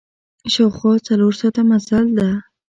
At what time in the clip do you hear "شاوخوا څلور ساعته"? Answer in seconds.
0.53-1.61